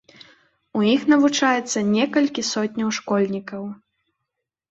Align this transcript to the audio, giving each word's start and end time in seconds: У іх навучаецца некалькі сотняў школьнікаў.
У 0.79 0.79
іх 0.93 1.03
навучаецца 1.13 1.83
некалькі 1.97 2.41
сотняў 2.53 2.89
школьнікаў. 2.99 3.63